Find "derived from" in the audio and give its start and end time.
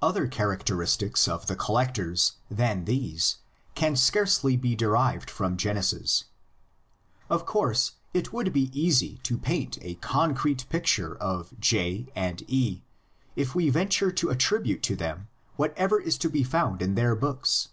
4.74-5.58